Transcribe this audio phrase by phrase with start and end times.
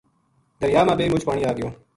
[0.59, 1.67] دریا ما بے مُچ پانی آگیو